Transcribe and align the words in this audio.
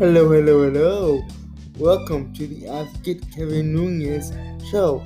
Hello, 0.00 0.30
hello, 0.32 0.62
hello. 0.64 1.22
Welcome 1.76 2.32
to 2.32 2.46
the 2.46 2.66
Advocate 2.68 3.22
Kevin 3.36 3.74
Nunez 3.74 4.32
show. 4.70 5.04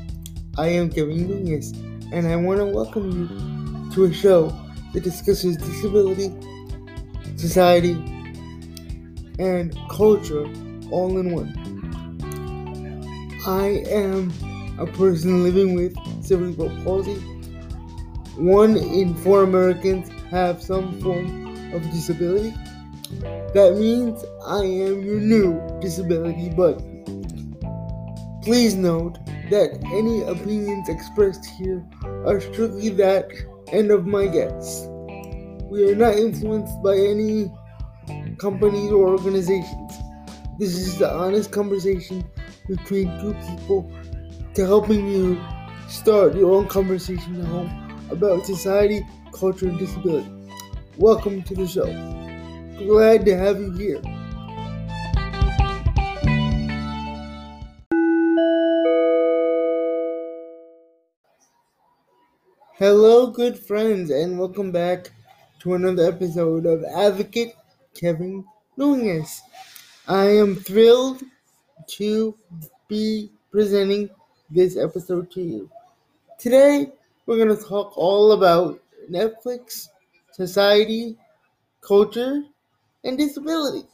I 0.57 0.69
am 0.69 0.89
Kevin 0.89 1.27
Nunez, 1.27 1.73
and 2.13 2.29
I 2.29 2.37
want 2.37 2.61
to 2.61 2.67
welcome 2.67 3.11
you 3.11 3.93
to 3.93 4.05
a 4.05 4.13
show 4.13 4.57
that 4.93 5.03
discusses 5.03 5.57
disability, 5.57 6.33
society, 7.35 7.95
and 9.41 9.77
culture 9.91 10.47
all 10.93 11.19
in 11.19 11.35
one. 11.35 11.51
I 13.49 13.83
am 13.91 14.33
a 14.79 14.87
person 14.87 15.43
living 15.43 15.75
with 15.75 15.97
cerebral 16.25 16.71
palsy. 16.85 17.17
One 18.37 18.77
in 18.77 19.17
four 19.17 19.43
Americans 19.43 20.09
have 20.31 20.63
some 20.63 21.01
form 21.01 21.75
of 21.75 21.83
disability. 21.91 22.55
That 23.11 23.77
means 23.79 24.25
I 24.47 24.65
am 24.65 25.03
your 25.03 25.21
new 25.21 25.61
disability 25.81 26.51
buddy. 26.51 27.05
Please 28.43 28.75
note 28.75 29.19
that 29.51 29.79
any 29.93 30.23
opinions 30.23 30.89
expressed 30.89 31.45
here 31.59 31.85
are 32.27 32.41
strictly 32.41 32.89
that 32.91 33.31
and 33.73 33.91
of 33.91 34.07
my 34.07 34.27
guests. 34.27 34.87
We 35.65 35.91
are 35.91 35.95
not 35.95 36.15
influenced 36.15 36.83
by 36.83 36.97
any 36.97 37.53
companies 38.39 38.91
or 38.91 39.09
organizations. 39.09 39.93
This 40.59 40.75
is 40.75 40.99
the 40.99 41.13
honest 41.13 41.53
conversation 41.53 42.25
between 42.69 43.07
two 43.21 43.35
people 43.49 43.93
to 44.55 44.67
helping 44.67 45.09
you 45.09 45.41
start 45.89 46.35
your 46.35 46.53
own 46.55 46.69
conversation 46.69 47.41
at 47.41 47.47
home 47.47 48.07
about 48.11 48.47
society, 48.47 49.07
culture, 49.33 49.69
and 49.69 49.79
disability. 49.79 50.31
Welcome 50.97 51.43
to 51.43 51.55
the 51.55 51.67
show. 51.67 52.24
Glad 52.77 53.25
to 53.27 53.37
have 53.37 53.61
you 53.61 53.71
here. 53.73 54.03
Hello, 62.75 63.29
good 63.29 63.57
friends, 63.57 64.11
and 64.11 64.37
welcome 64.41 64.73
back 64.73 65.13
to 65.61 65.75
another 65.75 66.09
episode 66.09 66.67
of 66.67 66.83
Advocate 66.85 67.55
Kevin 67.95 68.45
Nunez. 68.77 69.41
I 70.09 70.25
am 70.25 70.57
thrilled 70.57 71.23
to 71.99 72.37
be 72.89 73.31
presenting 73.53 74.11
this 74.51 74.77
episode 74.77 75.31
to 75.31 75.41
you. 75.41 75.71
Today, 76.41 76.91
we're 77.27 77.37
going 77.37 77.57
to 77.57 77.65
talk 77.65 77.97
all 77.97 78.33
about 78.33 78.83
Netflix, 79.09 79.91
society, 80.33 81.17
culture, 81.81 82.43
and 83.05 83.19
disability. 83.19 83.87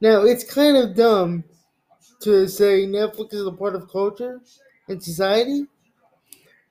Now, 0.00 0.22
it's 0.22 0.44
kind 0.44 0.76
of 0.76 0.96
dumb 0.96 1.44
to 2.22 2.48
say 2.48 2.86
Netflix 2.86 3.34
is 3.34 3.46
a 3.46 3.52
part 3.52 3.74
of 3.74 3.90
culture 3.90 4.40
and 4.88 5.02
society, 5.02 5.66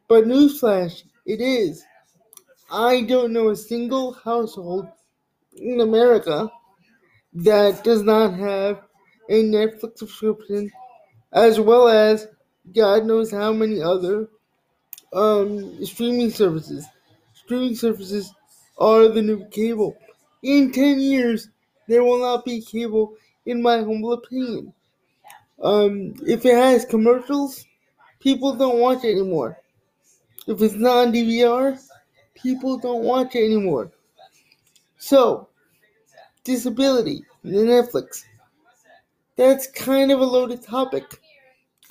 but 0.07 0.25
newsflash, 0.25 1.03
it 1.25 1.41
is. 1.41 1.83
I 2.72 3.02
don't 3.02 3.33
know 3.33 3.49
a 3.49 3.55
single 3.55 4.13
household 4.13 4.88
in 5.55 5.81
America 5.81 6.49
that 7.33 7.83
does 7.83 8.02
not 8.02 8.33
have 8.33 8.81
a 9.29 9.44
Netflix 9.44 9.97
subscription, 9.97 10.72
as 11.31 11.59
well 11.59 11.88
as 11.88 12.27
God 12.73 13.05
knows 13.05 13.31
how 13.31 13.52
many 13.53 13.81
other 13.81 14.29
um, 15.13 15.85
streaming 15.85 16.31
services. 16.31 16.85
Streaming 17.33 17.75
services 17.75 18.33
are 18.77 19.07
the 19.09 19.22
new 19.22 19.45
cable. 19.49 19.97
In 20.44 20.72
10 20.72 21.00
years, 21.00 21.50
there 21.88 22.03
will 22.03 22.20
not 22.20 22.45
be 22.45 22.61
cable, 22.61 23.16
in 23.45 23.61
my 23.61 23.78
humble 23.78 24.14
opinion. 24.14 24.74
Um, 25.62 26.16
if 26.25 26.46
it 26.46 26.56
has 26.56 26.85
commercials, 26.85 27.66
people 28.19 28.56
don't 28.56 28.79
watch 28.79 29.03
it 29.03 29.12
anymore. 29.12 29.57
If 30.47 30.62
it's 30.62 30.74
not 30.74 31.07
on 31.07 31.13
DVR, 31.13 31.79
people 32.34 32.78
don't 32.78 33.03
watch 33.03 33.35
it 33.35 33.46
anymore. 33.46 33.91
So, 34.97 35.50
disability, 36.44 37.23
Netflix. 37.46 38.23
That's 39.35 39.68
kind 39.68 40.12
of 40.12 40.19
a 40.19 40.25
loaded 40.25 40.63
topic. 40.63 41.19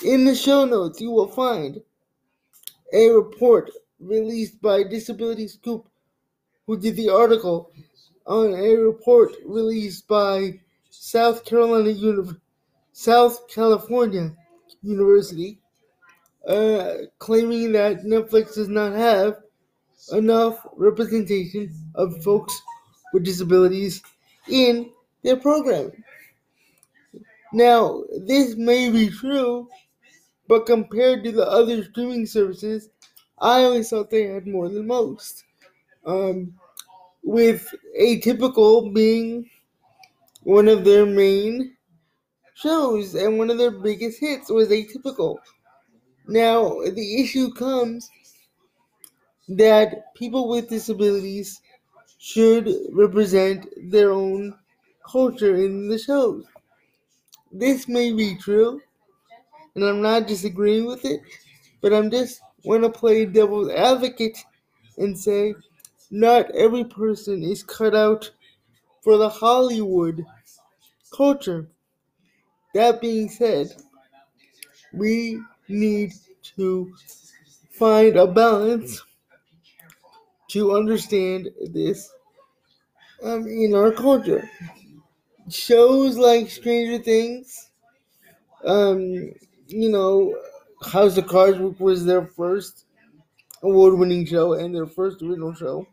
In 0.05 0.25
the 0.25 0.35
show 0.35 0.65
notes, 0.65 1.01
you 1.01 1.11
will 1.11 1.29
find 1.29 1.81
a 2.93 3.09
report 3.11 3.71
released 4.01 4.61
by 4.61 4.83
Disability 4.83 5.47
Scoop, 5.47 5.87
who 6.67 6.77
did 6.79 6.97
the 6.97 7.09
article 7.11 7.71
on 8.31 8.55
a 8.55 8.77
report 8.77 9.33
released 9.45 10.07
by 10.07 10.61
South 10.89 11.45
Carolina 11.45 11.91
Uni- 11.91 12.37
South 12.93 13.49
California 13.49 14.33
University, 14.83 15.59
uh, 16.47 16.95
claiming 17.19 17.73
that 17.73 18.05
Netflix 18.05 18.55
does 18.55 18.69
not 18.69 18.93
have 18.93 19.39
enough 20.13 20.65
representation 20.77 21.73
of 21.97 22.23
folks 22.23 22.63
with 23.13 23.25
disabilities 23.25 24.01
in 24.49 24.91
their 25.25 25.37
programming. 25.37 26.05
Now, 27.53 28.05
this 28.27 28.55
may 28.57 28.91
be 28.91 29.11
true, 29.11 29.69
but 30.49 30.67
compared 30.67 31.25
to 31.25 31.33
the 31.33 31.49
other 31.49 31.83
streaming 31.85 32.27
services, 32.27 32.91
I 33.39 33.65
always 33.65 33.91
thought 33.91 34.11
they 34.11 34.25
had 34.29 34.47
more 34.47 34.69
than 34.69 34.87
most. 34.87 35.45
Um, 36.07 36.60
with 37.23 37.73
Atypical 38.01 38.93
being 38.95 39.49
one 40.43 40.69
of 40.69 40.85
their 40.85 41.07
main 41.07 41.77
shows, 42.55 43.15
and 43.15 43.39
one 43.39 43.51
of 43.51 43.59
their 43.59 43.71
biggest 43.71 44.21
hits 44.21 44.51
was 44.51 44.69
Atypical. 44.69 45.39
Now, 46.27 46.81
the 46.81 47.23
issue 47.23 47.53
comes 47.53 48.11
that 49.49 50.15
people 50.15 50.49
with 50.49 50.69
disabilities 50.69 51.61
should 52.19 52.73
represent 52.93 53.67
their 53.91 54.13
own 54.13 54.55
culture 55.11 55.57
in 55.57 55.89
the 55.89 55.99
shows. 55.99 56.45
This 57.53 57.89
may 57.89 58.13
be 58.13 58.37
true, 58.37 58.81
and 59.75 59.85
I'm 59.85 60.03
not 60.03 60.27
disagreeing 60.27 60.87
with 60.87 61.05
it, 61.05 61.21
but 61.81 61.93
I'm 61.93 62.11
just 62.11 62.41
want 62.65 62.83
to 62.85 62.91
play 62.91 63.25
devil's 63.25 63.71
advocate 63.71 64.39
and 64.99 65.19
say 65.19 65.55
not 66.11 66.51
every 66.53 66.85
person 66.85 67.43
is 67.43 67.63
cut 67.63 67.95
out 67.95 68.31
for 69.03 69.19
the 69.19 69.29
Hollywood 69.31 70.25
culture. 71.13 71.69
That 72.75 73.01
being 73.01 73.29
said, 73.29 73.77
we 74.93 75.41
need 75.69 76.13
to 76.57 76.93
find 77.73 78.17
a 78.17 78.27
balance 78.27 79.03
to 80.49 80.73
understand 80.77 81.49
this 81.73 82.11
um, 83.23 83.47
in 83.47 83.75
our 83.75 83.93
culture. 83.93 84.49
Shows 85.51 86.17
like 86.17 86.49
Stranger 86.51 87.03
Things, 87.03 87.71
um, 88.65 89.03
you 89.69 89.91
know, 89.91 90.37
House 90.83 91.17
of 91.19 91.27
Cards 91.27 91.59
was 91.81 92.05
their 92.05 92.27
first 92.27 92.85
award 93.63 93.99
winning 93.99 94.27
show 94.27 94.55
and 94.55 94.75
their 94.75 94.87
first 94.87 95.23
original 95.23 95.55
show. 95.55 95.87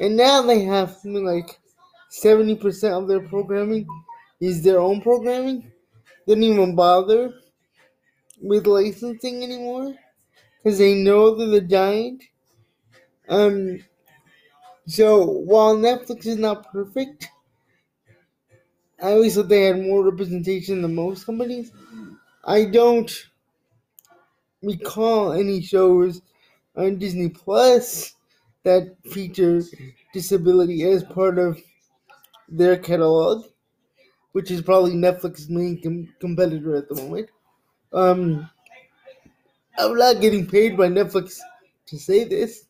And 0.00 0.16
now 0.16 0.42
they 0.42 0.64
have 0.64 0.92
something 0.92 1.24
like 1.24 1.60
70% 2.10 2.92
of 2.92 3.06
their 3.06 3.20
programming 3.28 3.86
is 4.40 4.62
their 4.62 4.80
own 4.80 5.02
programming. 5.02 5.70
They 6.26 6.34
don't 6.34 6.42
even 6.42 6.74
bother 6.74 7.34
with 8.40 8.66
licensing 8.66 9.42
anymore 9.42 9.94
because 10.56 10.78
they 10.78 10.94
know 10.94 11.36
that 11.36 11.46
they're 11.46 11.60
the 11.60 11.66
giant. 11.66 12.24
Um, 13.28 13.84
so 14.86 15.24
while 15.24 15.76
Netflix 15.76 16.26
is 16.26 16.38
not 16.38 16.72
perfect, 16.72 17.28
I 19.02 19.12
always 19.12 19.34
thought 19.34 19.48
they 19.48 19.64
had 19.64 19.80
more 19.80 20.02
representation 20.04 20.82
than 20.82 20.94
most 20.94 21.26
companies. 21.26 21.72
I 22.44 22.64
don't 22.64 23.10
recall 24.62 25.32
any 25.32 25.60
shows 25.60 26.22
on 26.76 26.98
Disney 26.98 27.28
Plus 27.28 28.14
that 28.62 28.96
feature 29.10 29.62
disability 30.12 30.84
as 30.84 31.02
part 31.04 31.38
of 31.38 31.60
their 32.48 32.76
catalog, 32.76 33.46
which 34.32 34.50
is 34.50 34.60
probably 34.60 34.92
Netflix's 34.92 35.48
main 35.48 35.80
com- 35.82 36.14
competitor 36.20 36.76
at 36.76 36.88
the 36.88 36.94
moment. 36.96 37.28
Um, 37.92 38.48
I'm 39.78 39.96
not 39.96 40.20
getting 40.20 40.46
paid 40.46 40.76
by 40.76 40.88
Netflix 40.88 41.38
to 41.86 41.98
say 41.98 42.24
this, 42.24 42.64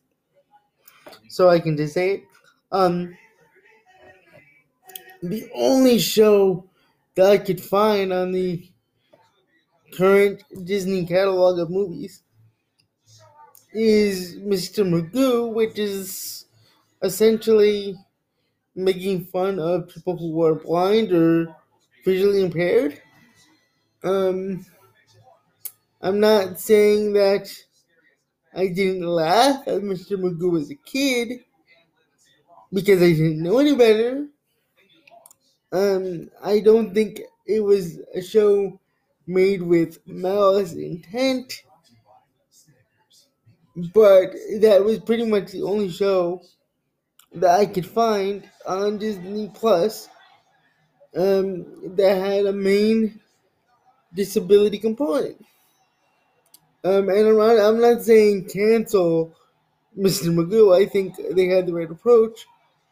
so 1.27 1.49
I 1.49 1.59
can 1.59 1.75
just 1.75 1.93
say 1.93 2.11
it. 2.11 2.23
Um, 2.71 3.17
the 5.21 5.49
only 5.53 5.99
show 5.99 6.69
that 7.15 7.29
I 7.29 7.37
could 7.37 7.61
find 7.61 8.13
on 8.13 8.31
the 8.31 8.67
current 9.93 10.43
Disney 10.63 11.05
catalog 11.05 11.59
of 11.59 11.69
movies 11.69 12.23
is 13.73 14.35
Mr. 14.37 14.85
Magoo, 14.85 15.53
which 15.53 15.77
is 15.79 16.45
essentially 17.01 17.97
making 18.75 19.25
fun 19.25 19.59
of 19.59 19.89
people 19.89 20.17
who 20.17 20.43
are 20.43 20.55
blind 20.55 21.11
or 21.11 21.55
visually 22.05 22.43
impaired. 22.43 23.01
Um, 24.03 24.65
I'm 26.01 26.19
not 26.19 26.59
saying 26.59 27.13
that 27.13 27.53
I 28.53 28.67
didn't 28.67 29.05
laugh 29.05 29.67
at 29.67 29.81
Mr. 29.81 30.17
Magoo 30.17 30.59
as 30.59 30.69
a 30.71 30.75
kid 30.75 31.39
because 32.73 33.01
I 33.01 33.11
didn't 33.11 33.43
know 33.43 33.59
any 33.59 33.75
better. 33.75 34.27
Um, 35.71 36.29
I 36.43 36.59
don't 36.59 36.93
think 36.93 37.21
it 37.45 37.61
was 37.61 37.99
a 38.13 38.21
show 38.21 38.79
made 39.27 39.61
with 39.61 39.99
malice 40.05 40.73
intent, 40.73 41.63
but 43.75 44.31
that 44.59 44.83
was 44.83 44.99
pretty 44.99 45.25
much 45.25 45.51
the 45.51 45.63
only 45.63 45.89
show 45.89 46.41
that 47.33 47.59
I 47.59 47.65
could 47.65 47.85
find 47.85 48.49
on 48.65 48.97
Disney 48.97 49.49
Plus 49.53 50.09
um, 51.15 51.95
that 51.95 52.15
had 52.15 52.45
a 52.45 52.53
main 52.53 53.19
disability 54.13 54.77
component. 54.77 55.37
Um, 56.83 57.09
and 57.09 57.27
I'm 57.27 57.37
not, 57.37 57.59
I'm 57.59 57.79
not 57.79 58.01
saying 58.01 58.49
cancel 58.51 59.33
Mr. 59.97 60.33
Magoo. 60.33 60.75
I 60.75 60.85
think 60.87 61.15
they 61.35 61.47
had 61.47 61.67
the 61.67 61.73
right 61.73 61.89
approach, 61.89 62.45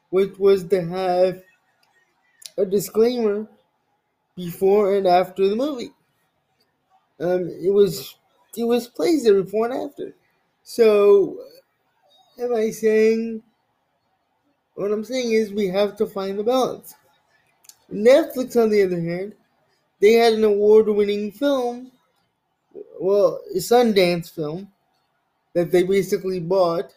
which 0.09 0.37
was 0.37 0.63
to 0.65 0.81
have 0.85 1.41
a 2.57 2.65
disclaimer 2.65 3.47
before 4.35 4.95
and 4.95 5.07
after 5.07 5.47
the 5.47 5.55
movie. 5.55 5.91
Um, 7.19 7.49
it 7.49 7.73
was 7.73 8.15
it 8.55 8.63
was 8.63 8.87
placed 8.87 9.25
there 9.25 9.41
before 9.41 9.69
and 9.69 9.89
after. 9.89 10.13
So, 10.69 11.39
am 12.37 12.53
I 12.53 12.69
saying? 12.69 13.41
What 14.75 14.91
I'm 14.91 15.03
saying 15.03 15.31
is 15.31 15.51
we 15.51 15.65
have 15.69 15.97
to 15.97 16.05
find 16.05 16.37
the 16.37 16.43
balance. 16.43 16.93
Netflix, 17.91 18.55
on 18.55 18.69
the 18.69 18.83
other 18.83 19.01
hand, 19.01 19.33
they 19.99 20.13
had 20.13 20.33
an 20.33 20.43
award-winning 20.43 21.31
film, 21.31 21.91
well, 23.01 23.41
a 23.51 23.57
Sundance 23.57 24.29
film 24.29 24.71
that 25.53 25.71
they 25.71 25.81
basically 25.81 26.39
bought 26.39 26.93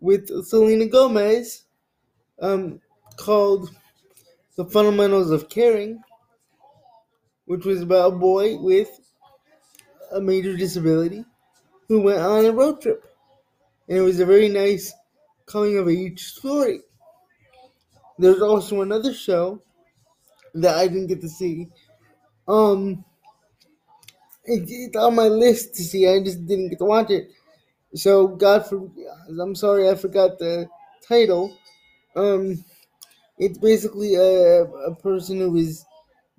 with 0.00 0.30
Selena 0.46 0.86
Gomez, 0.86 1.64
um, 2.40 2.80
called 3.16 3.68
"The 4.56 4.64
Fundamentals 4.64 5.30
of 5.30 5.50
Caring," 5.50 6.02
which 7.44 7.66
was 7.66 7.82
about 7.82 8.14
a 8.14 8.16
boy 8.16 8.56
with 8.56 8.98
a 10.10 10.22
major 10.22 10.56
disability 10.56 11.26
who 11.88 12.00
went 12.00 12.20
on 12.20 12.44
a 12.44 12.52
road 12.52 12.80
trip. 12.80 13.04
And 13.88 13.98
it 13.98 14.02
was 14.02 14.20
a 14.20 14.26
very 14.26 14.48
nice 14.48 14.92
coming 15.46 15.76
of 15.78 15.88
age 15.88 16.22
story. 16.22 16.80
There's 18.18 18.42
also 18.42 18.82
another 18.82 19.12
show 19.12 19.60
that 20.54 20.76
I 20.76 20.86
didn't 20.86 21.08
get 21.08 21.20
to 21.22 21.28
see. 21.28 21.68
Um, 22.46 23.04
it, 24.44 24.64
it's 24.68 24.96
on 24.96 25.14
my 25.14 25.28
list 25.28 25.74
to 25.74 25.82
see. 25.82 26.08
I 26.08 26.22
just 26.22 26.46
didn't 26.46 26.70
get 26.70 26.78
to 26.78 26.84
watch 26.84 27.10
it. 27.10 27.30
So 27.94 28.28
God 28.28 28.66
for 28.66 28.90
I'm 29.28 29.54
sorry 29.54 29.88
I 29.88 29.94
forgot 29.94 30.38
the 30.38 30.68
title. 31.06 31.56
Um, 32.16 32.64
it's 33.38 33.58
basically 33.58 34.14
a, 34.14 34.64
a 34.64 34.94
person 34.94 35.38
who 35.38 35.56
is 35.56 35.84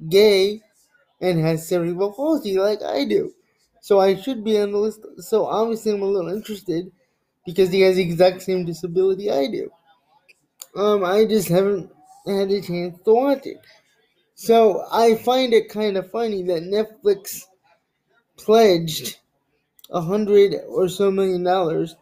gay 0.10 0.62
and 1.22 1.40
has 1.40 1.68
cerebral 1.68 2.14
palsy 2.14 2.58
like 2.58 2.82
I 2.82 3.06
do. 3.06 3.34
So 3.84 4.00
I 4.00 4.16
should 4.16 4.46
be 4.46 4.58
on 4.60 4.72
the 4.72 4.78
list. 4.78 5.02
So 5.18 5.46
obviously 5.46 5.92
I'm 5.92 6.02
a 6.04 6.06
little 6.06 6.32
interested 6.34 6.90
because 7.46 7.70
he 7.70 7.82
has 7.82 7.98
the 7.98 8.02
exact 8.02 8.42
same 8.42 8.64
disability 8.64 9.30
I 9.30 9.48
do. 9.48 9.70
Um, 10.74 11.04
I 11.04 11.26
just 11.26 11.50
haven't 11.50 11.92
had 12.26 12.50
a 12.50 12.62
chance 12.62 12.98
to 13.04 13.14
watch 13.14 13.46
it. 13.46 13.58
So 14.36 14.86
I 14.90 15.16
find 15.16 15.52
it 15.54 15.68
kind 15.68 15.98
of 15.98 16.10
funny 16.10 16.44
that 16.44 16.64
Netflix 16.64 17.42
pledged 18.38 19.18
a 19.90 20.00
hundred 20.00 20.56
or 20.70 20.88
so 20.88 21.12
million 21.12 21.44
dollars. 21.44 21.98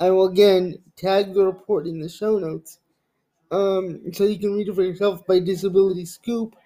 I 0.00 0.08
will 0.12 0.28
again 0.28 0.78
tag 0.96 1.34
the 1.34 1.44
report 1.44 1.86
in 1.86 2.00
the 2.00 2.08
show 2.08 2.38
notes, 2.38 2.78
um, 3.50 4.12
so 4.14 4.24
you 4.24 4.38
can 4.38 4.54
read 4.54 4.68
it 4.68 4.74
for 4.74 4.82
yourself 4.84 5.26
by 5.26 5.40
Disability 5.40 6.06
Scoop. 6.06 6.56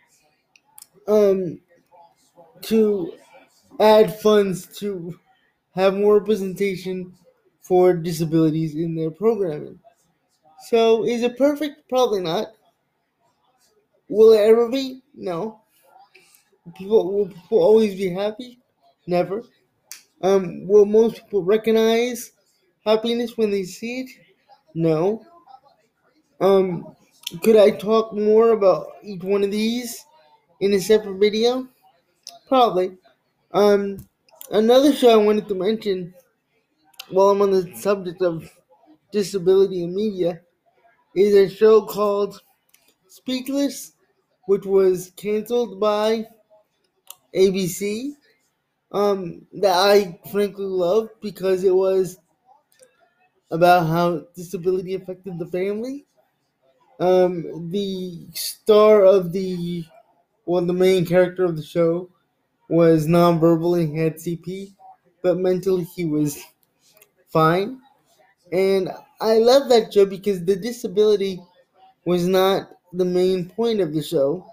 Um, 1.08 1.60
to 2.62 3.12
add 3.80 4.20
funds 4.20 4.66
to 4.78 5.18
have 5.74 5.94
more 5.94 6.18
representation 6.18 7.14
for 7.62 7.94
disabilities 7.94 8.74
in 8.74 8.94
their 8.94 9.10
programming. 9.10 9.78
So, 10.66 11.04
is 11.04 11.22
it 11.22 11.38
perfect? 11.38 11.88
Probably 11.88 12.20
not. 12.20 12.48
Will 14.08 14.32
it 14.32 14.40
ever 14.40 14.68
be? 14.68 15.02
No. 15.14 15.60
People 16.76 17.12
will 17.12 17.28
people 17.28 17.62
always 17.62 17.94
be 17.94 18.10
happy? 18.10 18.58
Never. 19.06 19.42
Um, 20.22 20.66
will 20.66 20.84
most 20.84 21.16
people 21.16 21.42
recognize 21.42 22.32
happiness 22.84 23.36
when 23.36 23.50
they 23.50 23.62
see 23.62 24.00
it? 24.00 24.10
No. 24.74 25.24
Um, 26.40 26.94
could 27.42 27.56
I 27.56 27.70
talk 27.70 28.12
more 28.12 28.50
about 28.50 28.88
each 29.02 29.22
one 29.22 29.44
of 29.44 29.50
these 29.50 30.04
in 30.60 30.74
a 30.74 30.80
separate 30.80 31.18
video? 31.18 31.68
Probably. 32.48 32.98
Um, 33.52 34.08
another 34.52 34.92
show 34.94 35.10
I 35.10 35.16
wanted 35.16 35.48
to 35.48 35.56
mention 35.56 36.14
while 37.08 37.30
I'm 37.30 37.42
on 37.42 37.50
the 37.50 37.74
subject 37.74 38.22
of 38.22 38.48
disability 39.10 39.82
in 39.82 39.94
media 39.94 40.40
is 41.16 41.34
a 41.34 41.52
show 41.52 41.82
called 41.82 42.40
Speechless, 43.08 43.92
which 44.46 44.64
was 44.64 45.10
canceled 45.16 45.80
by 45.80 46.26
ABC. 47.34 48.12
Um, 48.92 49.46
that 49.52 49.74
I 49.74 50.20
frankly 50.30 50.64
loved 50.66 51.10
because 51.20 51.64
it 51.64 51.74
was 51.74 52.18
about 53.50 53.86
how 53.86 54.26
disability 54.36 54.94
affected 54.94 55.38
the 55.38 55.46
family. 55.46 56.06
Um, 57.00 57.70
the 57.70 58.26
star 58.34 59.04
of 59.04 59.32
the, 59.32 59.84
well, 60.44 60.64
the 60.64 60.72
main 60.72 61.06
character 61.06 61.44
of 61.44 61.56
the 61.56 61.62
show 61.62 62.10
was 62.70 63.06
nonverbal 63.06 63.80
and 63.82 63.98
had 63.98 64.16
CP, 64.16 64.74
but 65.22 65.38
mentally 65.38 65.84
he 65.84 66.04
was 66.06 66.42
fine. 67.28 67.80
And 68.52 68.90
I 69.20 69.38
love 69.38 69.68
that 69.70 69.92
show 69.92 70.06
because 70.06 70.44
the 70.44 70.56
disability 70.56 71.40
was 72.06 72.26
not 72.26 72.70
the 72.92 73.04
main 73.04 73.48
point 73.50 73.80
of 73.80 73.94
the 73.94 74.02
show. 74.02 74.46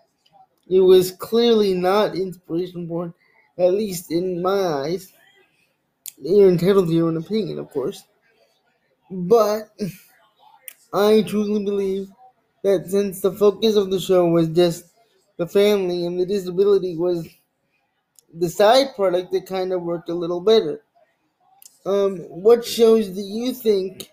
It 0.70 0.82
was 0.82 1.12
clearly 1.12 1.74
not 1.74 2.16
inspiration 2.16 2.88
porn, 2.88 3.14
at 3.58 3.74
least 3.74 4.12
in 4.12 4.42
my 4.42 4.52
eyes. 4.84 5.14
You're 6.20 6.50
entitled 6.50 6.90
to 6.90 6.94
your 6.94 7.08
own 7.08 7.18
opinion, 7.18 7.58
of 7.58 7.72
course. 7.72 8.04
But 9.12 9.70
I 10.94 11.22
truly 11.22 11.64
believe 11.64 12.10
that 12.64 12.88
since 12.88 13.22
the 13.22 13.32
focus 13.32 13.76
of 13.76 13.90
the 13.90 14.00
show 14.00 14.26
was 14.28 14.50
just 14.50 14.86
the 15.38 15.48
family 15.48 16.06
and 16.06 16.20
the 16.20 16.26
disability 16.26 16.98
was 16.98 17.28
the 18.40 18.50
side 18.50 18.96
product, 18.96 19.32
that 19.32 19.46
kind 19.46 19.74
of 19.74 19.82
worked 19.82 20.10
a 20.10 20.14
little 20.14 20.42
better. 20.42 20.82
Um, 21.86 22.18
what 22.18 22.66
shows 22.66 23.10
do 23.10 23.22
you 23.22 23.54
think 23.54 24.12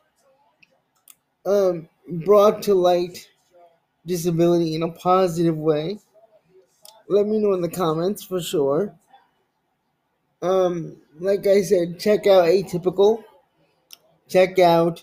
um, 1.44 1.88
brought 2.08 2.62
to 2.64 2.74
light 2.74 3.28
disability 4.06 4.74
in 4.74 4.82
a 4.82 4.90
positive 4.90 5.56
way? 5.56 5.98
Let 7.08 7.26
me 7.26 7.38
know 7.38 7.52
in 7.52 7.60
the 7.60 7.68
comments 7.68 8.22
for 8.22 8.40
sure. 8.40 8.94
Um, 10.40 10.96
like 11.18 11.46
I 11.46 11.62
said, 11.62 11.98
check 11.98 12.26
out 12.26 12.44
Atypical. 12.44 13.24
Check 14.28 14.58
out 14.58 15.02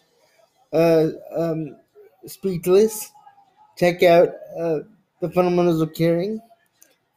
uh, 0.74 1.10
um, 1.36 1.76
Speechless. 2.26 3.12
Check 3.78 4.04
out 4.04 4.30
uh, 4.58 4.80
The 5.20 5.30
Fundamentals 5.30 5.82
of 5.82 5.94
Caring. 5.94 6.42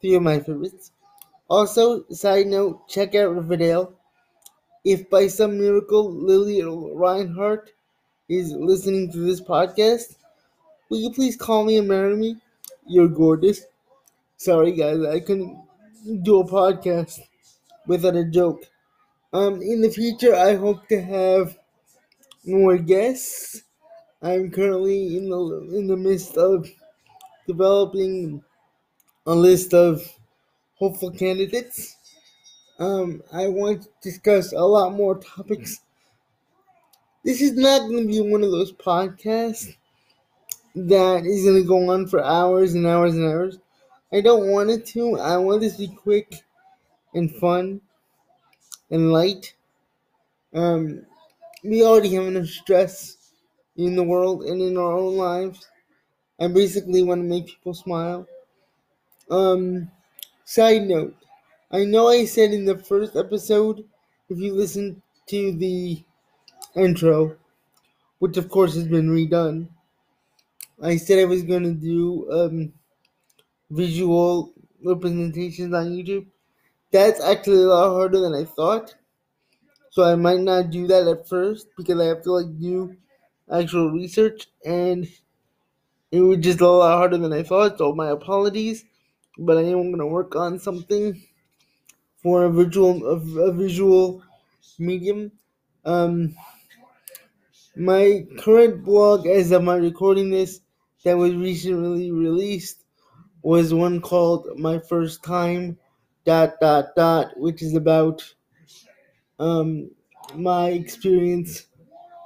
Three 0.01 0.15
of 0.15 0.23
my 0.23 0.39
favorites. 0.39 0.91
Also, 1.47 2.05
side 2.09 2.47
note, 2.47 2.87
check 2.87 3.13
out 3.13 3.35
Riverdale. 3.35 3.93
If 4.83 5.09
by 5.09 5.27
some 5.27 5.59
miracle 5.59 6.11
Lili 6.11 6.63
Reinhart 6.63 7.71
is 8.27 8.51
listening 8.51 9.11
to 9.11 9.19
this 9.19 9.41
podcast, 9.41 10.15
will 10.89 10.99
you 10.99 11.11
please 11.11 11.35
call 11.35 11.63
me 11.63 11.77
and 11.77 11.87
marry 11.87 12.15
me? 12.15 12.37
You're 12.87 13.07
gorgeous. 13.07 13.61
Sorry, 14.37 14.71
guys, 14.71 15.03
I 15.05 15.19
couldn't 15.19 15.57
do 16.23 16.39
a 16.39 16.47
podcast 16.47 17.19
without 17.85 18.15
a 18.15 18.25
joke. 18.25 18.63
Um, 19.31 19.61
in 19.61 19.81
the 19.81 19.89
future, 19.89 20.35
I 20.35 20.55
hope 20.55 20.87
to 20.87 21.01
have 21.01 21.57
more 22.45 22.77
guests. 22.77 23.63
I'm 24.21 24.49
currently 24.49 25.17
in 25.17 25.29
the 25.29 25.69
in 25.77 25.87
the 25.87 25.97
midst 25.97 26.37
of 26.37 26.67
developing 27.47 28.43
a 29.27 29.35
list 29.35 29.73
of 29.73 30.01
hopeful 30.75 31.11
candidates. 31.11 31.97
Um, 32.79 33.23
I 33.31 33.47
want 33.47 33.83
to 33.83 33.89
discuss 34.01 34.51
a 34.51 34.59
lot 34.59 34.93
more 34.93 35.17
topics. 35.17 35.79
This 37.23 37.41
is 37.41 37.53
not 37.53 37.87
going 37.87 38.07
to 38.07 38.07
be 38.07 38.21
one 38.21 38.43
of 38.43 38.51
those 38.51 38.73
podcasts 38.73 39.75
that 40.75 41.25
is 41.25 41.43
going 41.43 41.61
to 41.61 41.67
go 41.67 41.89
on 41.89 42.07
for 42.07 42.23
hours 42.23 42.73
and 42.73 42.85
hours 42.85 43.15
and 43.15 43.25
hours. 43.25 43.57
I 44.11 44.21
don't 44.21 44.51
want 44.51 44.69
it 44.69 44.85
to. 44.87 45.17
I 45.19 45.37
want 45.37 45.61
this 45.61 45.77
to 45.77 45.87
be 45.87 45.95
quick 45.95 46.43
and 47.13 47.33
fun 47.35 47.81
and 48.91 49.11
light. 49.11 49.53
Um, 50.53 51.05
we 51.63 51.83
already 51.83 52.13
have 52.13 52.25
enough 52.25 52.47
stress 52.47 53.17
in 53.77 53.95
the 53.95 54.03
world 54.03 54.43
and 54.43 54.61
in 54.61 54.77
our 54.77 54.93
own 54.93 55.17
lives. 55.17 55.67
I 56.39 56.47
basically 56.47 57.01
want 57.03 57.21
to 57.21 57.27
make 57.27 57.47
people 57.47 57.73
smile. 57.73 58.27
Um, 59.31 59.89
side 60.45 60.83
note, 60.87 61.15
I 61.71 61.83
know 61.83 62.07
I 62.07 62.25
said 62.25 62.53
in 62.53 62.65
the 62.65 62.77
first 62.77 63.15
episode, 63.15 63.83
if 64.29 64.37
you 64.39 64.53
listen 64.53 65.01
to 65.27 65.51
the 65.53 66.03
intro, 66.75 67.35
which 68.19 68.37
of 68.37 68.49
course 68.49 68.75
has 68.75 68.87
been 68.87 69.09
redone, 69.09 69.67
I 70.81 70.97
said 70.97 71.19
I 71.19 71.25
was 71.25 71.43
going 71.43 71.63
to 71.63 71.73
do 71.73 72.31
um, 72.31 72.73
visual 73.71 74.53
representations 74.83 75.73
on 75.73 75.87
YouTube. 75.91 76.27
That's 76.91 77.21
actually 77.21 77.63
a 77.63 77.67
lot 77.67 77.89
harder 77.93 78.19
than 78.19 78.35
I 78.35 78.45
thought. 78.45 78.95
So 79.91 80.03
I 80.03 80.15
might 80.15 80.41
not 80.41 80.71
do 80.71 80.87
that 80.87 81.07
at 81.07 81.27
first 81.27 81.67
because 81.77 81.99
I 81.99 82.05
have 82.05 82.21
to 82.23 82.31
like 82.33 82.59
do 82.59 82.95
actual 83.51 83.91
research 83.91 84.47
and 84.65 85.07
it 86.11 86.21
was 86.21 86.39
just 86.39 86.61
a 86.61 86.67
lot 86.67 86.97
harder 86.97 87.17
than 87.17 87.33
I 87.33 87.43
thought. 87.43 87.77
So 87.77 87.93
my 87.93 88.09
apologies, 88.09 88.85
but 89.37 89.57
I 89.57 89.63
am 89.63 89.91
gonna 89.91 90.07
work 90.07 90.35
on 90.35 90.59
something 90.59 91.21
for 92.21 92.45
a 92.45 92.51
visual 92.51 93.05
a, 93.07 93.15
a 93.49 93.53
visual 93.53 94.23
medium. 94.79 95.31
Um, 95.85 96.35
my 97.77 98.25
current 98.39 98.83
blog, 98.83 99.25
as 99.27 99.51
of 99.51 99.63
my 99.63 99.75
recording 99.75 100.29
this, 100.29 100.59
that 101.03 101.17
was 101.17 101.33
recently 101.35 102.11
released, 102.11 102.83
was 103.43 103.73
one 103.73 104.01
called 104.01 104.47
"My 104.59 104.79
First 104.79 105.23
Time." 105.23 105.77
Dot 106.25 106.59
dot 106.61 106.95
dot, 106.95 107.37
which 107.39 107.61
is 107.63 107.75
about 107.75 108.35
um 109.39 109.91
my 110.35 110.69
experience 110.69 111.67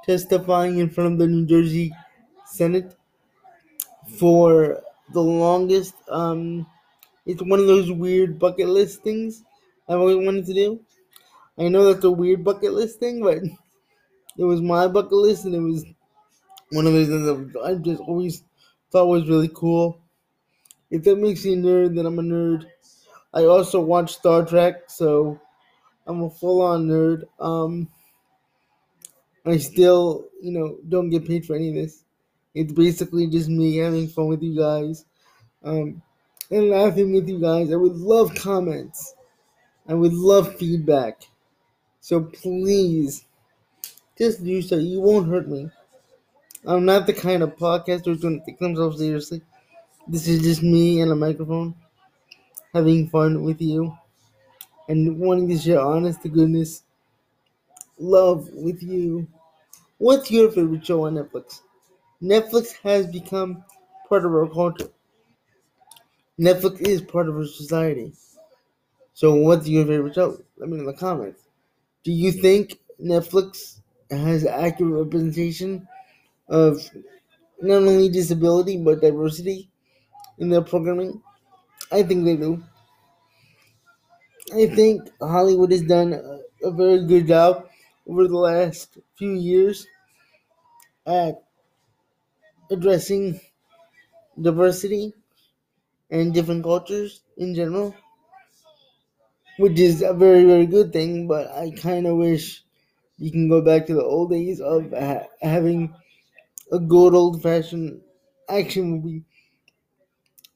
testifying 0.04 0.78
in 0.78 0.90
front 0.90 1.14
of 1.14 1.18
the 1.18 1.26
New 1.28 1.46
Jersey 1.46 1.92
Senate 2.46 2.96
for 4.18 4.82
the 5.12 5.20
longest. 5.22 5.94
Um, 6.08 6.66
it's 7.26 7.42
one 7.42 7.60
of 7.60 7.66
those 7.66 7.90
weird 7.90 8.38
bucket 8.38 8.68
list 8.68 9.02
things 9.02 9.42
I've 9.88 9.98
always 9.98 10.24
wanted 10.24 10.46
to 10.46 10.54
do. 10.54 10.80
I 11.58 11.68
know 11.68 11.92
that's 11.92 12.04
a 12.04 12.10
weird 12.10 12.44
bucket 12.44 12.72
list 12.72 13.00
thing, 13.00 13.22
but 13.22 13.38
it 14.38 14.44
was 14.44 14.60
my 14.60 14.86
bucket 14.86 15.12
list, 15.12 15.44
and 15.44 15.54
it 15.54 15.60
was 15.60 15.84
one 16.70 16.86
of 16.86 16.92
those 16.92 17.08
things 17.08 17.56
I 17.64 17.74
just 17.74 18.00
always 18.00 18.44
thought 18.90 19.06
was 19.06 19.28
really 19.28 19.50
cool. 19.52 20.00
If 20.90 21.02
that 21.04 21.18
makes 21.18 21.44
you 21.44 21.54
a 21.54 21.56
nerd, 21.56 21.96
then 21.96 22.06
I'm 22.06 22.18
a 22.18 22.22
nerd. 22.22 22.66
I 23.34 23.44
also 23.44 23.80
watch 23.80 24.14
Star 24.14 24.44
Trek, 24.44 24.88
so 24.88 25.40
I'm 26.06 26.22
a 26.22 26.30
full 26.30 26.62
on 26.62 26.86
nerd. 26.86 27.24
Um, 27.38 27.88
I 29.44 29.56
still, 29.58 30.28
you 30.40 30.52
know, 30.52 30.78
don't 30.88 31.10
get 31.10 31.26
paid 31.26 31.46
for 31.46 31.54
any 31.54 31.70
of 31.70 31.74
this. 31.74 32.04
It's 32.54 32.72
basically 32.72 33.28
just 33.28 33.48
me 33.48 33.76
having 33.76 34.08
fun 34.08 34.26
with 34.26 34.42
you 34.42 34.56
guys 34.58 35.04
um, 35.62 36.02
and 36.50 36.70
laughing 36.70 37.12
with 37.12 37.28
you 37.28 37.40
guys. 37.40 37.72
I 37.72 37.76
would 37.76 37.96
love 37.96 38.34
comments. 38.34 39.14
I 39.88 39.94
would 39.94 40.12
love 40.12 40.56
feedback. 40.56 41.22
So 42.00 42.22
please, 42.22 43.24
just 44.18 44.44
do 44.44 44.62
so. 44.62 44.76
You 44.76 45.00
won't 45.00 45.28
hurt 45.28 45.48
me. 45.48 45.70
I'm 46.66 46.84
not 46.84 47.06
the 47.06 47.12
kind 47.12 47.42
of 47.42 47.56
podcaster 47.56 48.06
who's 48.06 48.20
going 48.20 48.40
to 48.40 48.46
take 48.46 48.58
themselves 48.58 48.98
seriously. 48.98 49.42
This 50.06 50.28
is 50.28 50.42
just 50.42 50.62
me 50.62 51.00
and 51.00 51.12
a 51.12 51.16
microphone 51.16 51.74
having 52.74 53.08
fun 53.08 53.42
with 53.42 53.60
you 53.60 53.96
and 54.88 55.18
wanting 55.18 55.48
to 55.48 55.58
share 55.58 55.80
honest 55.80 56.22
to 56.22 56.28
goodness 56.28 56.82
love 57.98 58.48
with 58.52 58.82
you. 58.82 59.26
What's 59.98 60.30
your 60.30 60.50
favorite 60.50 60.84
show 60.84 61.06
on 61.06 61.14
Netflix? 61.14 61.60
Netflix 62.22 62.72
has 62.82 63.06
become 63.06 63.64
part 64.08 64.24
of 64.24 64.32
our 64.32 64.48
culture. 64.48 64.90
Netflix 66.40 66.80
is 66.80 67.02
part 67.02 67.28
of 67.28 67.36
our 67.36 67.44
society. 67.44 68.12
So, 69.14 69.34
what's 69.34 69.68
your 69.68 69.86
favorite 69.86 70.14
show? 70.14 70.38
Let 70.56 70.68
me 70.68 70.76
know 70.76 70.80
in 70.80 70.86
the 70.86 70.94
comments. 70.94 71.42
Do 72.04 72.12
you 72.12 72.32
think 72.32 72.78
Netflix 73.02 73.80
has 74.10 74.46
accurate 74.46 75.06
representation 75.06 75.88
of 76.48 76.82
not 77.62 77.82
only 77.82 78.08
disability 78.08 78.78
but 78.78 79.00
diversity 79.02 79.68
in 80.38 80.50
their 80.50 80.62
programming? 80.62 81.22
I 81.92 82.02
think 82.04 82.24
they 82.24 82.36
do. 82.36 82.62
I 84.54 84.66
think 84.66 85.08
Hollywood 85.20 85.72
has 85.72 85.82
done 85.82 86.12
a, 86.62 86.70
very 86.70 87.04
good 87.06 87.26
job 87.26 87.66
over 88.06 88.28
the 88.28 88.36
last 88.36 88.98
few 89.16 89.32
years 89.32 89.86
at 91.06 91.42
addressing 92.70 93.38
diversity 94.40 95.14
and 96.10 96.34
different 96.34 96.62
cultures 96.64 97.22
in 97.36 97.54
general, 97.54 97.94
which 99.58 99.78
is 99.78 100.02
a 100.02 100.12
very, 100.14 100.44
very 100.44 100.66
good 100.66 100.92
thing. 100.92 101.26
But 101.28 101.48
I 101.48 101.70
kind 101.70 102.06
of 102.06 102.16
wish 102.16 102.64
you 103.18 103.30
can 103.30 103.48
go 103.48 103.60
back 103.62 103.86
to 103.86 103.94
the 103.94 104.04
old 104.04 104.30
days 104.30 104.60
of 104.60 104.90
ha- 104.92 105.26
having 105.42 105.94
a 106.72 106.78
good 106.80 107.14
old 107.14 107.42
fashioned 107.42 108.02
action 108.48 108.90
movie 108.92 109.24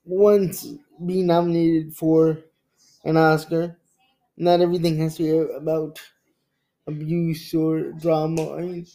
once 0.04 0.66
be 1.04 1.22
nominated 1.22 1.94
for 1.94 2.38
an 3.04 3.16
Oscar. 3.16 3.78
Not 4.36 4.60
everything 4.60 4.98
has 4.98 5.16
to 5.18 5.22
be 5.24 5.54
about 5.56 6.00
abuse 6.86 7.54
or 7.54 7.92
drama. 7.92 8.54
I 8.56 8.62
mean, 8.62 8.86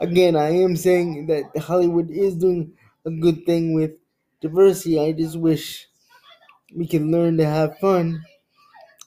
again, 0.00 0.36
I 0.36 0.50
am 0.50 0.76
saying 0.76 1.26
that 1.28 1.56
Hollywood 1.58 2.10
is 2.10 2.36
doing 2.36 2.74
a 3.06 3.10
good 3.10 3.46
thing 3.46 3.74
with 3.74 3.92
diversity. 4.40 5.00
I 5.00 5.12
just 5.12 5.38
wish 5.38 5.88
we 6.74 6.86
can 6.86 7.10
learn 7.10 7.36
to 7.38 7.46
have 7.46 7.78
fun 7.78 8.22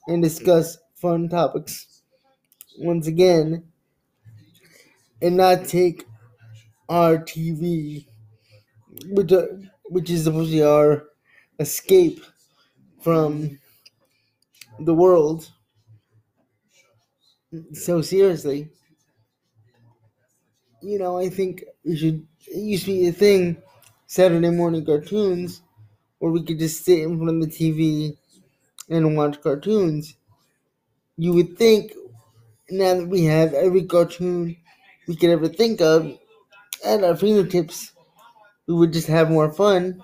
and 0.08 0.24
discuss 0.24 0.78
fun 0.96 1.30
topics 1.30 2.02
once 2.80 3.08
again 3.08 3.64
and 5.22 5.38
not 5.38 5.66
take 5.66 6.06
our 6.90 7.18
TV, 7.20 8.08
which, 9.10 9.32
uh, 9.34 9.48
which 9.86 10.10
is 10.10 10.26
supposed 10.26 10.52
to 10.52 10.58
be 10.58 10.64
our 10.64 11.06
escape 11.60 12.22
from 13.02 13.60
the 14.80 14.94
world, 14.94 15.52
so 17.74 18.02
seriously. 18.02 18.70
You 20.82 21.00
know, 21.00 21.18
I 21.18 21.30
think 21.30 21.64
we 21.84 21.96
should. 21.96 22.26
It 22.48 22.58
used 22.60 22.86
to 22.86 22.92
be 22.92 23.08
a 23.08 23.12
thing, 23.12 23.58
Saturday 24.06 24.50
morning 24.52 24.86
cartoons, 24.86 25.62
where 26.20 26.32
we 26.32 26.44
could 26.44 26.60
just 26.60 26.86
sit 26.86 27.00
in 27.00 27.18
front 27.18 27.44
of 27.44 27.50
the 27.50 27.56
TV 27.56 28.18
and 28.90 29.18
watch 29.18 29.42
cartoons. 29.42 30.16
You 31.18 31.34
would 31.34 31.58
think 31.58 31.92
now 32.70 32.96
that 32.96 33.08
we 33.08 33.26
have 33.26 33.54
every 33.54 33.86
cartoon 33.86 34.58
we 35.08 35.16
could 35.16 35.30
ever 35.32 35.48
think 35.50 35.82
of 35.82 36.18
at 36.86 37.04
our 37.04 37.16
fingertips, 37.18 37.94
we 38.68 38.76
would 38.76 38.94
just 38.94 39.08
have 39.08 39.32
more 39.32 39.52
fun. 39.54 40.04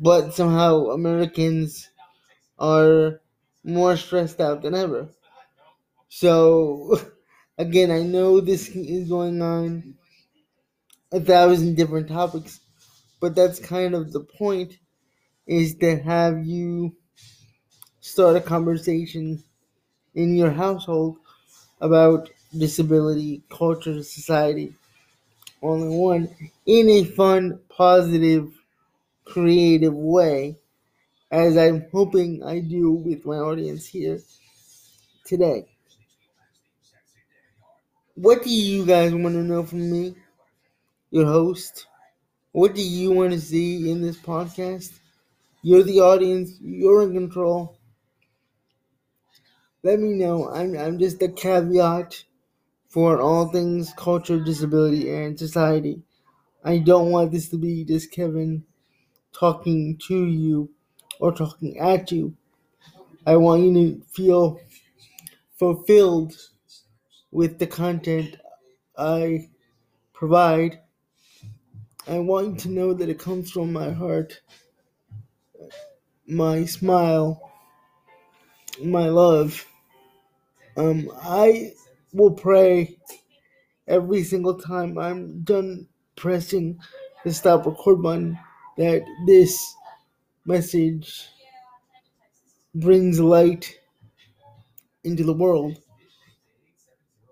But 0.00 0.32
somehow 0.34 0.86
Americans 0.92 1.90
are 2.58 3.20
more 3.64 3.96
stressed 3.96 4.40
out 4.40 4.62
than 4.62 4.74
ever. 4.74 5.10
So, 6.10 7.00
again, 7.58 7.90
I 7.90 8.02
know 8.02 8.40
this 8.40 8.68
is 8.68 9.08
going 9.08 9.40
on 9.42 9.96
a 11.12 11.20
thousand 11.20 11.74
different 11.76 12.08
topics, 12.08 12.60
but 13.20 13.34
that's 13.34 13.58
kind 13.58 13.94
of 13.94 14.12
the 14.12 14.20
point 14.20 14.78
is 15.46 15.74
to 15.76 15.96
have 15.98 16.46
you 16.46 16.94
start 18.00 18.36
a 18.36 18.40
conversation 18.40 19.42
in 20.14 20.36
your 20.36 20.50
household 20.50 21.16
about 21.80 22.30
disability, 22.56 23.42
culture, 23.50 24.02
society, 24.02 24.74
all 25.60 25.82
in 25.82 25.90
one, 25.90 26.36
in 26.66 26.88
a 26.88 27.04
fun, 27.04 27.60
positive, 27.68 28.52
creative 29.24 29.94
way, 29.94 30.56
as 31.30 31.56
I'm 31.56 31.86
hoping 31.92 32.42
I 32.44 32.60
do 32.60 32.92
with 32.92 33.26
my 33.26 33.36
audience 33.36 33.86
here 33.86 34.20
today. 35.24 35.66
What 38.14 38.42
do 38.42 38.50
you 38.50 38.84
guys 38.84 39.14
want 39.14 39.34
to 39.34 39.42
know 39.42 39.64
from 39.64 39.90
me, 39.90 40.14
your 41.10 41.26
host? 41.26 41.86
What 42.52 42.74
do 42.74 42.82
you 42.82 43.12
want 43.12 43.32
to 43.32 43.40
see 43.40 43.90
in 43.90 44.00
this 44.02 44.16
podcast? 44.16 44.98
You're 45.62 45.82
the 45.82 46.00
audience, 46.00 46.58
you're 46.60 47.02
in 47.02 47.12
control. 47.12 47.78
Let 49.82 50.00
me 50.00 50.14
know. 50.14 50.50
I'm, 50.50 50.76
I'm 50.76 50.98
just 50.98 51.22
a 51.22 51.28
caveat 51.28 52.24
for 52.88 53.20
all 53.20 53.48
things 53.48 53.92
culture, 53.96 54.40
disability, 54.40 55.10
and 55.10 55.38
society. 55.38 56.02
I 56.64 56.78
don't 56.78 57.10
want 57.10 57.32
this 57.32 57.48
to 57.50 57.58
be 57.58 57.84
just 57.84 58.12
Kevin 58.12 58.64
talking 59.32 59.98
to 60.08 60.26
you 60.26 60.70
or 61.20 61.32
talking 61.32 61.78
at 61.78 62.12
you. 62.12 62.36
I 63.26 63.36
want 63.36 63.62
you 63.64 63.74
to 63.74 64.02
feel 64.12 64.60
fulfilled 65.58 66.34
with 67.30 67.58
the 67.58 67.66
content 67.66 68.36
I 68.96 69.50
provide. 70.12 70.80
I 72.08 72.18
want 72.20 72.48
you 72.48 72.56
to 72.56 72.68
know 72.70 72.94
that 72.94 73.10
it 73.10 73.18
comes 73.18 73.50
from 73.50 73.70
my 73.70 73.90
heart, 73.90 74.40
my 76.26 76.64
smile, 76.64 77.52
my 78.82 79.10
love. 79.10 79.66
Um, 80.78 81.10
I 81.22 81.72
will 82.14 82.30
pray 82.30 82.96
every 83.86 84.24
single 84.24 84.58
time 84.58 84.96
I'm 84.96 85.42
done 85.42 85.86
pressing 86.16 86.78
the 87.24 87.32
stop 87.34 87.66
record 87.66 88.02
button 88.02 88.38
that 88.78 89.04
this 89.26 89.58
message 90.46 91.28
brings 92.74 93.20
light 93.20 93.78
into 95.04 95.24
the 95.24 95.34
world. 95.34 95.76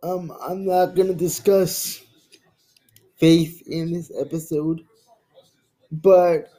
Um, 0.02 0.30
I'm 0.46 0.66
not 0.66 0.94
gonna 0.94 1.14
discuss 1.14 2.02
faith 3.16 3.62
in 3.66 3.92
this 3.92 4.10
episode, 4.18 4.84
but 5.90 6.50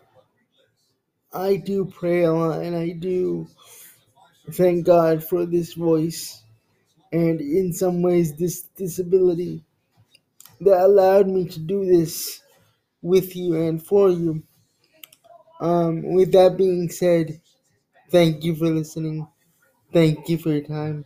I 1.33 1.57
do 1.57 1.85
pray 1.85 2.23
a 2.23 2.33
lot 2.33 2.61
and 2.61 2.75
I 2.75 2.89
do 2.89 3.47
thank 4.51 4.85
God 4.85 5.23
for 5.23 5.45
this 5.45 5.73
voice 5.73 6.41
and 7.11 7.39
in 7.41 7.73
some 7.73 8.01
ways 8.01 8.35
this 8.35 8.63
disability 8.75 9.63
that 10.61 10.79
allowed 10.79 11.27
me 11.27 11.47
to 11.47 11.59
do 11.59 11.85
this 11.85 12.41
with 13.01 13.35
you 13.35 13.55
and 13.55 13.85
for 13.85 14.09
you. 14.09 14.43
Um, 15.59 16.13
with 16.13 16.31
that 16.31 16.57
being 16.57 16.89
said, 16.89 17.41
thank 18.09 18.43
you 18.43 18.55
for 18.55 18.67
listening. 18.67 19.27
Thank 19.93 20.29
you 20.29 20.37
for 20.37 20.49
your 20.49 20.65
time. 20.67 21.05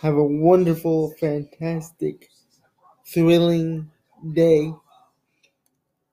Have 0.00 0.14
a 0.14 0.24
wonderful, 0.24 1.14
fantastic, 1.18 2.28
thrilling 3.04 3.90
day. 4.32 4.72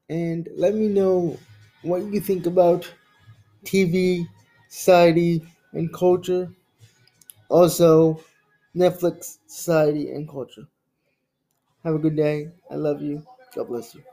And 0.10 0.50
let 0.56 0.74
me 0.74 0.88
know 0.88 1.38
what 1.84 2.02
you 2.06 2.20
think 2.20 2.46
about 2.48 2.92
TV, 3.64 4.28
society, 4.68 5.46
and 5.74 5.94
culture. 5.94 6.52
Also, 7.50 8.22
Netflix, 8.76 9.40
society, 9.48 10.12
and 10.12 10.30
culture. 10.30 10.68
Have 11.86 11.96
a 11.96 12.00
good 12.00 12.18
day. 12.18 12.52
I 12.70 12.76
love 12.76 13.02
you. 13.02 13.26
God 13.56 13.70
bless 13.70 13.96
you. 13.96 14.04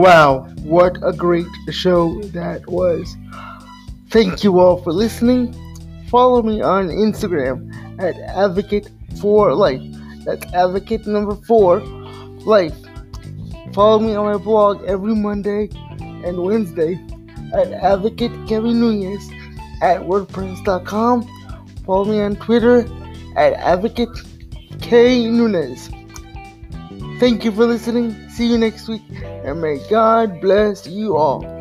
Wow, 0.00 0.48
what 0.62 0.96
a 1.02 1.12
great 1.12 1.44
show 1.68 2.22
that 2.32 2.66
was. 2.66 3.18
Thank 4.08 4.42
you 4.42 4.58
all 4.58 4.78
for 4.82 4.94
listening. 4.94 5.54
Follow 6.08 6.40
me 6.40 6.62
on 6.62 6.88
Instagram 6.88 7.70
at 8.00 8.16
Advocate 8.16 8.88
for 9.20 9.52
Life. 9.52 9.82
That's 10.24 10.50
Advocate 10.54 11.06
number 11.06 11.34
four, 11.34 11.80
Life. 12.46 12.74
Follow 13.74 13.98
me 13.98 14.14
on 14.14 14.24
my 14.24 14.38
blog 14.38 14.82
every 14.84 15.14
Monday 15.14 15.68
and 16.00 16.42
Wednesday 16.42 16.98
at 17.52 17.70
Advocate 17.70 18.32
Kevin 18.48 18.80
Nunez 18.80 19.28
at 19.82 20.00
WordPress.com. 20.00 21.28
Follow 21.84 22.06
me 22.06 22.22
on 22.22 22.36
Twitter 22.36 22.88
at 23.36 23.52
Advocate 23.52 24.08
K 24.80 25.26
Nunez. 25.28 25.90
Thank 27.20 27.44
you 27.44 27.52
for 27.52 27.66
listening. 27.66 28.29
See 28.40 28.46
you 28.46 28.56
next 28.56 28.88
week, 28.88 29.02
and 29.22 29.60
may 29.60 29.86
God 29.90 30.40
bless 30.40 30.86
you 30.86 31.14
all. 31.14 31.59